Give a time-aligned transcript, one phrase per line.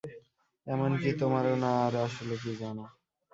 [0.67, 2.85] এমনকি তোমারও না আর আসলে কী জানো?